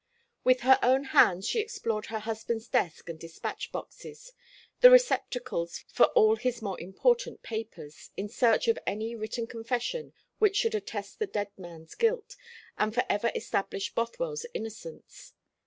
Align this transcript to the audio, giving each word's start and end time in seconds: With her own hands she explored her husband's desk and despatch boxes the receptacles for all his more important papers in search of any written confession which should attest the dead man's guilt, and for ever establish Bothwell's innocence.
With 0.43 0.61
her 0.61 0.79
own 0.81 1.03
hands 1.13 1.47
she 1.47 1.59
explored 1.59 2.07
her 2.07 2.17
husband's 2.17 2.67
desk 2.67 3.07
and 3.07 3.19
despatch 3.19 3.71
boxes 3.71 4.31
the 4.79 4.89
receptacles 4.89 5.85
for 5.93 6.05
all 6.15 6.37
his 6.37 6.59
more 6.59 6.81
important 6.81 7.43
papers 7.43 8.09
in 8.17 8.27
search 8.27 8.67
of 8.67 8.79
any 8.87 9.13
written 9.13 9.45
confession 9.45 10.13
which 10.39 10.55
should 10.55 10.73
attest 10.73 11.19
the 11.19 11.27
dead 11.27 11.51
man's 11.55 11.93
guilt, 11.93 12.35
and 12.79 12.95
for 12.95 13.03
ever 13.09 13.31
establish 13.35 13.93
Bothwell's 13.93 14.43
innocence. 14.55 15.33